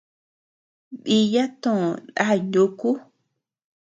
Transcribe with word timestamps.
Diya 1.03 1.43
tö 1.61 1.71
ndáy 2.05 2.39
nuúku. 2.51 2.89